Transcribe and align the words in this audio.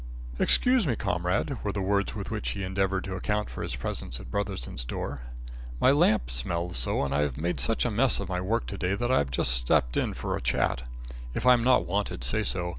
"Excuse 0.39 0.87
me, 0.87 0.95
comrade," 0.95 1.63
were 1.63 1.71
the 1.71 1.79
words 1.79 2.15
with 2.15 2.31
which 2.31 2.49
he 2.49 2.63
endeavoured 2.63 3.03
to 3.03 3.13
account 3.15 3.51
for 3.51 3.61
his 3.61 3.75
presence 3.75 4.19
at 4.19 4.31
Brotherson's 4.31 4.83
door. 4.83 5.21
"My 5.79 5.91
lamp 5.91 6.31
smells 6.31 6.77
so, 6.79 7.03
and 7.03 7.13
I've 7.13 7.37
made 7.37 7.59
such 7.59 7.85
a 7.85 7.91
mess 7.91 8.19
of 8.19 8.27
my 8.27 8.41
work 8.41 8.65
to 8.65 8.79
day 8.79 8.95
that 8.95 9.11
I've 9.11 9.29
just 9.29 9.51
stepped 9.51 9.95
in 9.97 10.15
for 10.15 10.35
a 10.35 10.41
chat. 10.41 10.81
If 11.35 11.45
I'm 11.45 11.63
not 11.63 11.85
wanted, 11.85 12.23
say 12.23 12.41
so. 12.41 12.69